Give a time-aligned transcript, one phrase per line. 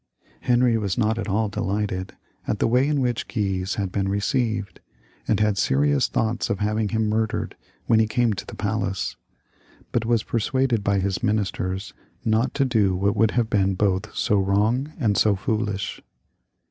[0.39, 2.13] Henry was not at all de lighted
[2.47, 4.79] at the way in which Guise had been received,
[5.27, 9.15] and had serious thoughts of having him murdered when he came to the palace;
[9.91, 11.93] but was persuaded by his ministers
[12.25, 16.01] not to do what would have been both so wrong and so foolish.